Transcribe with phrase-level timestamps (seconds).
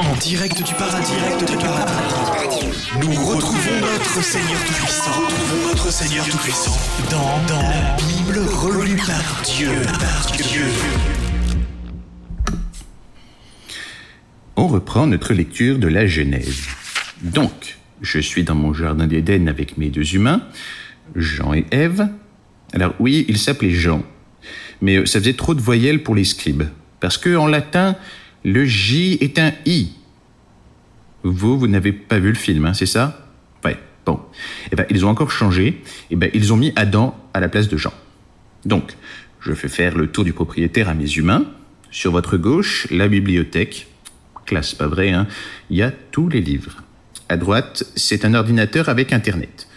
[0.00, 2.66] En direct du paradis, direct du paradis.
[3.00, 5.10] Nous retrouvons notre Seigneur Tout-Puissant.
[5.10, 6.76] Retrouvons notre Seigneur Tout-Puissant
[7.10, 10.64] dans, dans la Bible relue par Dieu, par Dieu.
[14.56, 16.62] On reprend notre lecture de la Genèse.
[17.22, 20.42] Donc, je suis dans mon jardin d'Éden avec mes deux humains,
[21.14, 22.08] Jean et Ève.
[22.72, 24.02] Alors oui, ils s'appelaient Jean,
[24.80, 26.64] mais ça faisait trop de voyelles pour les scribes,
[27.00, 27.96] parce que en latin,
[28.44, 29.92] le J est un I.
[31.22, 33.28] Vous, vous n'avez pas vu le film, hein, c'est ça?
[33.64, 34.20] Ouais, bon.
[34.72, 35.82] Eh ben, ils ont encore changé.
[36.10, 37.92] Eh ben, ils ont mis Adam à la place de Jean.
[38.64, 38.96] Donc,
[39.40, 41.44] je fais faire le tour du propriétaire à mes humains.
[41.90, 43.86] Sur votre gauche, la bibliothèque.
[44.46, 45.28] Classe, pas vrai, hein?
[45.70, 46.82] Il y a tous les livres.
[47.28, 49.68] À droite, c'est un ordinateur avec Internet.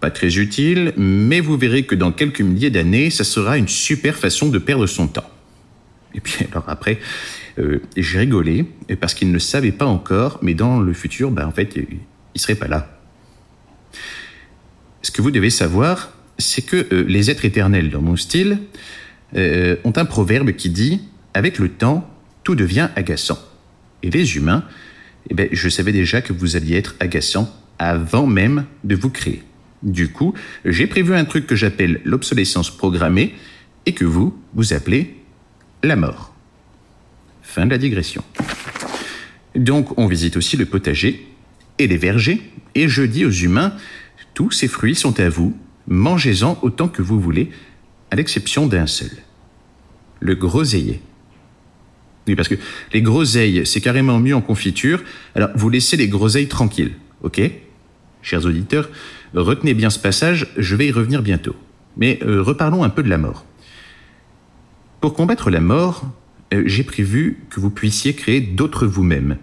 [0.00, 4.16] Pas très utile, mais vous verrez que dans quelques milliers d'années, ça sera une super
[4.16, 5.28] façon de perdre son temps.
[6.14, 6.98] Et puis alors après,
[7.58, 8.66] euh, j'ai rigolé
[9.00, 11.76] parce qu'il ne savait pas encore, mais dans le futur, ben, en fait,
[12.34, 12.98] il serait pas là.
[15.02, 18.58] Ce que vous devez savoir, c'est que euh, les êtres éternels, dans mon style,
[19.36, 21.00] euh, ont un proverbe qui dit
[21.34, 22.08] Avec le temps,
[22.44, 23.38] tout devient agaçant.
[24.02, 24.64] Et les humains,
[25.30, 29.42] eh ben, je savais déjà que vous alliez être agaçant avant même de vous créer.
[29.82, 33.34] Du coup, j'ai prévu un truc que j'appelle l'obsolescence programmée
[33.86, 35.16] et que vous, vous appelez
[35.82, 36.34] la mort.
[37.42, 38.24] Fin de la digression.
[39.54, 41.26] Donc, on visite aussi le potager
[41.78, 42.40] et les vergers,
[42.74, 43.74] et je dis aux humains,
[44.34, 45.56] tous ces fruits sont à vous,
[45.88, 47.50] mangez-en autant que vous voulez,
[48.10, 49.10] à l'exception d'un seul.
[50.20, 51.00] Le groseillier.
[52.28, 52.54] Oui, parce que
[52.92, 55.02] les groseilles, c'est carrément mieux en confiture,
[55.34, 57.40] alors vous laissez les groseilles tranquilles, ok?
[58.22, 58.88] Chers auditeurs,
[59.34, 61.56] retenez bien ce passage, je vais y revenir bientôt.
[61.96, 63.44] Mais euh, reparlons un peu de la mort.
[65.02, 66.08] Pour combattre la mort,
[66.54, 69.36] euh, j'ai prévu que vous puissiez créer d'autres vous-même,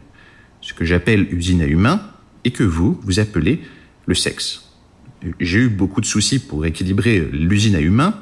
[0.61, 2.01] ce que j'appelle usine à humains,
[2.45, 3.59] et que vous, vous appelez
[4.05, 4.71] le sexe.
[5.41, 8.17] J'ai eu beaucoup de soucis pour équilibrer l'usine à humains,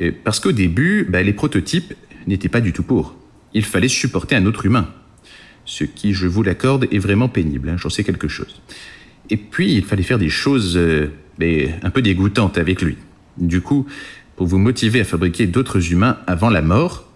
[0.00, 1.92] euh, parce qu'au début, bah, les prototypes
[2.26, 3.14] n'étaient pas du tout pour.
[3.52, 4.88] Il fallait supporter un autre humain,
[5.66, 8.62] ce qui, je vous l'accorde, est vraiment pénible, hein, j'en sais quelque chose.
[9.28, 11.08] Et puis, il fallait faire des choses euh,
[11.82, 12.96] un peu dégoûtantes avec lui.
[13.36, 13.86] Du coup,
[14.46, 17.08] vous motiver à fabriquer d'autres humains avant la mort,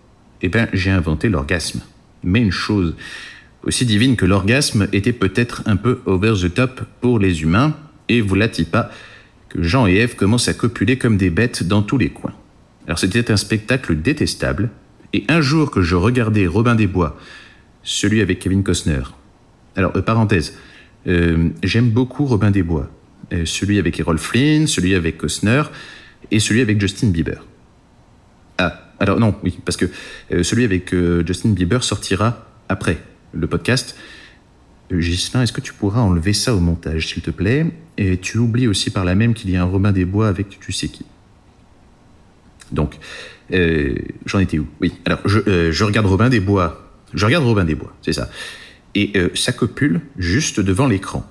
[0.43, 1.81] eh ben, j'ai inventé l'orgasme.
[2.23, 2.95] Mais une chose
[3.63, 7.75] aussi divine que l'orgasme était peut-être un peu over the top pour les humains,
[8.09, 8.91] et vous lâtiez pas
[9.49, 12.35] que Jean et Ève commencent à copuler comme des bêtes dans tous les coins.
[12.87, 14.71] Alors c'était un spectacle détestable,
[15.13, 17.19] et un jour que je regardais Robin des Bois,
[17.83, 19.03] celui avec Kevin Costner.
[19.77, 20.57] Alors, euh, parenthèse,
[21.07, 22.91] euh, j'aime beaucoup Robin des Bois,
[23.33, 25.63] euh, celui avec Errol Flynn, celui avec Costner,
[26.31, 27.45] et celui avec Justin Bieber.
[28.59, 29.87] Ah, alors non, oui, parce que
[30.33, 32.99] euh, celui avec euh, Justin Bieber sortira après
[33.33, 33.97] le podcast.
[34.93, 37.67] Euh, Ghislain, est-ce que tu pourras enlever ça au montage, s'il te plaît?
[37.99, 40.61] Et tu oublies aussi par là même qu'il y a un Robin des Bois avec
[40.61, 41.05] tu sais qui.
[42.73, 42.97] Donc,
[43.51, 44.67] j'en étais où?
[44.81, 46.91] Oui, alors je, je, regarde Robin des Bois.
[47.15, 48.29] Je regarde Robin des Bois, c'est ça.
[48.97, 51.31] Et euh, ça copule juste devant l'écran.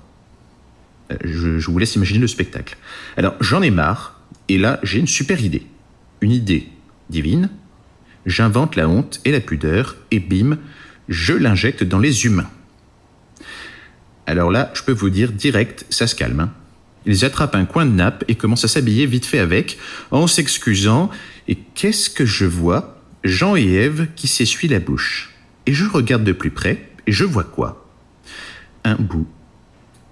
[1.24, 2.76] Je, je vous laisse imaginer le spectacle.
[3.16, 4.15] Alors, j'en ai marre,
[4.48, 5.66] et là, j'ai une super idée.
[6.20, 6.68] Une idée
[7.10, 7.50] divine.
[8.24, 10.58] J'invente la honte et la pudeur, et bim,
[11.08, 12.50] je l'injecte dans les humains.
[14.26, 16.40] Alors là, je peux vous dire direct, ça se calme.
[16.40, 16.52] Hein.
[17.06, 19.78] Ils attrapent un coin de nappe et commencent à s'habiller vite fait avec,
[20.10, 21.10] en s'excusant.
[21.46, 23.00] Et qu'est-ce que je vois?
[23.22, 25.32] Jean et Ève qui s'essuient la bouche.
[25.66, 27.88] Et je regarde de plus près, et je vois quoi?
[28.82, 29.28] Un bout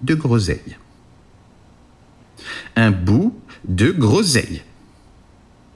[0.01, 0.77] de groseille.
[2.77, 3.37] Un bout
[3.67, 4.61] de groseille.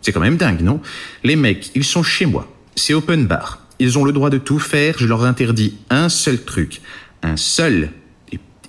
[0.01, 0.81] C'est quand même dingue, non?
[1.23, 2.51] Les mecs, ils sont chez moi.
[2.75, 3.65] C'est open bar.
[3.79, 4.95] Ils ont le droit de tout faire.
[4.97, 6.81] Je leur interdis un seul truc.
[7.21, 7.89] Un seul.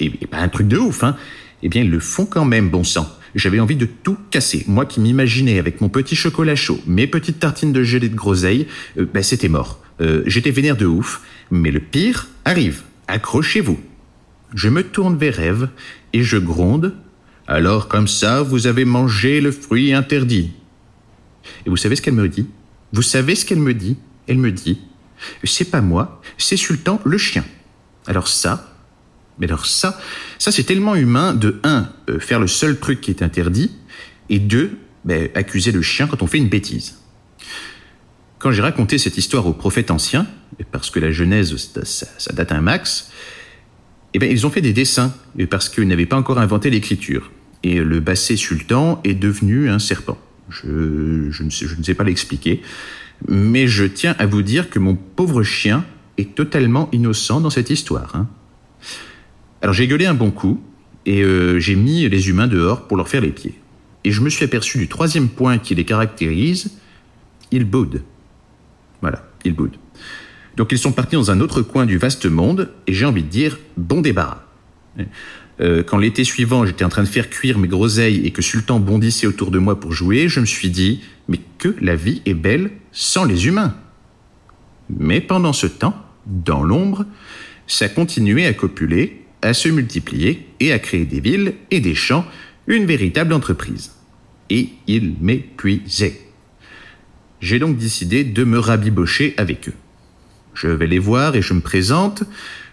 [0.00, 1.16] Et, pas un truc de ouf, hein.
[1.62, 3.08] Eh bien, ils le font quand même, bon sang.
[3.34, 4.64] J'avais envie de tout casser.
[4.66, 8.66] Moi qui m'imaginais avec mon petit chocolat chaud, mes petites tartines de gelée de groseille,
[8.98, 9.80] euh, ben c'était mort.
[10.00, 11.20] Euh, J'étais vénère de ouf.
[11.50, 12.82] Mais le pire arrive.
[13.08, 13.78] Accrochez-vous.
[14.54, 15.68] Je me tourne vers Ève
[16.12, 16.94] et je gronde.
[17.50, 20.52] Alors comme ça, vous avez mangé le fruit interdit.
[21.66, 22.46] Et vous savez ce qu'elle me dit?
[22.92, 23.96] Vous savez ce qu'elle me dit?
[24.28, 24.78] Elle me dit
[25.42, 27.44] C'est pas moi, c'est Sultan le chien.
[28.06, 28.72] Alors ça,
[29.40, 30.00] mais alors ça,
[30.38, 33.72] ça c'est tellement humain de un euh, faire le seul truc qui est interdit
[34.28, 36.98] et deux ben, accuser le chien quand on fait une bêtise.
[38.38, 40.28] Quand j'ai raconté cette histoire aux prophètes anciens,
[40.70, 43.10] parce que la Genèse ça, date un max,
[44.14, 45.12] eh ben, ils ont fait des dessins
[45.50, 47.32] parce qu'ils n'avaient pas encore inventé l'écriture.
[47.62, 50.18] Et le basset sultan est devenu un serpent.
[50.48, 52.62] Je, je, ne, sais, je ne sais pas l'expliquer,
[53.28, 55.84] mais je tiens à vous dire que mon pauvre chien
[56.18, 58.16] est totalement innocent dans cette histoire.
[58.16, 58.28] hein.
[59.62, 60.60] Alors j'ai gueulé un bon coup,
[61.06, 63.54] et euh, j'ai mis les humains dehors pour leur faire les pieds.
[64.04, 66.72] Et je me suis aperçu du troisième point qui les caractérise,
[67.50, 68.02] ils boudent.
[69.02, 69.76] Voilà, ils boudent.
[70.56, 73.28] Donc ils sont partis dans un autre coin du vaste monde, et j'ai envie de
[73.28, 74.44] dire bon débarras.
[75.60, 78.80] Euh, quand l'été suivant, j'étais en train de faire cuire mes groseilles et que Sultan
[78.80, 82.34] bondissait autour de moi pour jouer, je me suis dit, mais que la vie est
[82.34, 83.76] belle sans les humains.
[84.88, 85.94] Mais pendant ce temps,
[86.26, 87.04] dans l'ombre,
[87.66, 92.24] ça continuait à copuler, à se multiplier et à créer des villes et des champs,
[92.66, 93.92] une véritable entreprise.
[94.48, 96.20] Et il m'épuisait.
[97.40, 99.74] J'ai donc décidé de me rabibocher avec eux.
[100.54, 102.24] Je vais les voir et je me présente.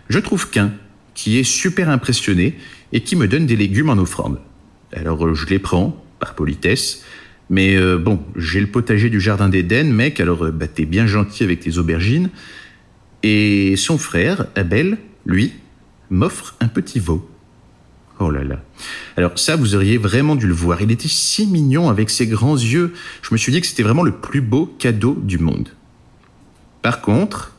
[0.09, 0.73] Je trouve qu'un
[1.17, 2.55] qui est super impressionné
[2.93, 4.39] et qui me donne des légumes en offrande.
[4.93, 7.03] Alors euh, je les prends, par politesse.
[7.49, 11.07] Mais euh, bon, j'ai le potager du jardin d'Éden, mec, alors euh, bah, t'es bien
[11.07, 12.29] gentil avec tes aubergines.
[13.23, 15.53] Et son frère, Abel, lui,
[16.11, 17.27] m'offre un petit veau.
[18.19, 18.61] Oh là là.
[19.15, 20.81] Alors ça, vous auriez vraiment dû le voir.
[20.81, 22.93] Il était si mignon avec ses grands yeux.
[23.23, 25.69] Je me suis dit que c'était vraiment le plus beau cadeau du monde.
[26.83, 27.56] Par contre,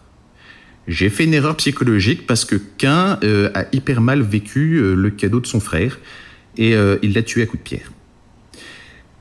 [0.89, 5.11] j'ai fait une erreur psychologique parce que Cain euh, a hyper mal vécu euh, le
[5.11, 6.01] cadeau de son frère
[6.57, 7.93] et euh, il l'a tué à coups de pierre.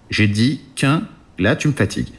[0.10, 1.04] J'ai dit Cain,
[1.38, 2.14] là tu me fatigues.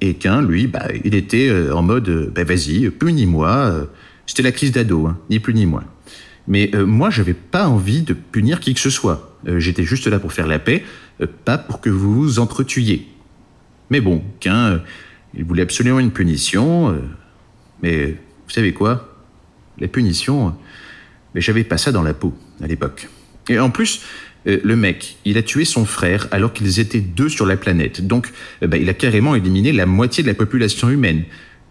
[0.00, 3.88] Et Cain, lui, bah, il était euh, en mode bah, vas-y, punis-moi.
[4.24, 5.84] C'était la crise d'ado, hein, ni plus ni moins.
[6.46, 9.38] Mais moi, j'avais pas envie de punir qui que ce soit.
[9.58, 10.82] J'étais juste là pour faire la paix,
[11.44, 13.06] pas pour que vous vous entretuiez.
[13.90, 14.80] Mais bon, Cain,
[15.34, 17.00] il voulait absolument une punition.
[17.80, 18.16] mais
[18.52, 19.08] vous savez quoi?
[19.78, 20.50] La punition, euh,
[21.34, 23.08] mais j'avais pas ça dans la peau à l'époque.
[23.48, 24.02] Et en plus,
[24.46, 28.06] euh, le mec, il a tué son frère alors qu'ils étaient deux sur la planète.
[28.06, 28.30] Donc,
[28.62, 31.24] euh, bah, il a carrément éliminé la moitié de la population humaine.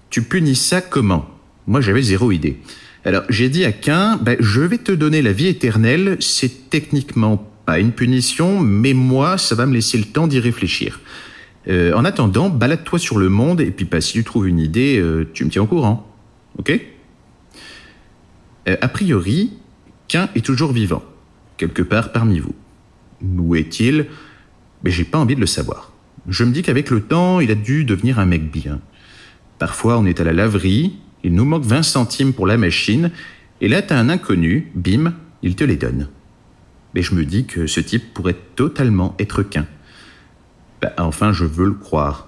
[0.10, 1.30] Tu punis ça comment?
[1.68, 2.57] Moi, j'avais zéro idée.
[3.06, 6.18] Alors, j'ai dit à Cain, bah, je vais te donner la vie éternelle.
[6.19, 11.00] C'est techniquement pas une punition, mais moi, ça va me laisser le temps d'y réfléchir.
[11.68, 15.00] Euh, en attendant, balade-toi sur le monde et puis bah, si tu trouves une idée,
[15.36, 16.10] tu me tiens au courant.
[16.57, 16.80] Ok
[18.68, 19.53] Euh, A priori,
[20.07, 21.03] Cain est toujours vivant,
[21.57, 22.56] quelque part parmi vous.
[23.24, 24.07] Où est-il?
[24.83, 25.92] Mais j'ai pas envie de le savoir.
[26.27, 28.80] Je me dis qu'avec le temps, il a dû devenir un mec bien.
[29.59, 33.12] Parfois, on est à la laverie, il nous manque 20 centimes pour la machine,
[33.62, 35.13] et là, t'as un inconnu, bim,
[35.44, 36.09] il te les donne.
[36.94, 39.65] Mais je me dis que ce type pourrait totalement être Cain.
[40.81, 42.27] Bah, enfin, je veux le croire.